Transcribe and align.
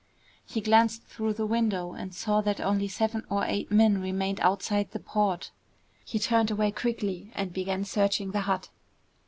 He 0.47 0.61
glanced 0.61 1.03
through 1.03 1.33
the 1.33 1.45
window 1.45 1.93
and 1.93 2.11
saw 2.11 2.41
that 2.41 2.59
only 2.59 2.87
seven 2.87 3.23
or 3.29 3.45
eight 3.45 3.69
men 3.69 4.01
remained 4.01 4.39
outside 4.39 4.89
the 4.89 4.99
port. 4.99 5.51
He 6.03 6.17
turned 6.17 6.49
away 6.49 6.71
quickly 6.71 7.31
and 7.35 7.53
began 7.53 7.83
searching 7.85 8.31
the 8.31 8.41
hut. 8.41 8.69